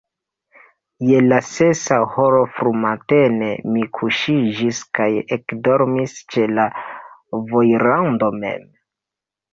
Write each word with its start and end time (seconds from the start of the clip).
Je 1.07 1.17
la 1.25 1.35
sesa 1.49 1.99
horo 2.13 2.39
frumatene 2.55 3.51
mi 3.75 3.83
kuŝiĝis 3.99 4.81
kaj 5.01 5.09
ekdormis 5.37 6.17
ĉe 6.33 6.47
la 6.61 6.67
vojrando 7.53 8.33
mem. 8.43 8.69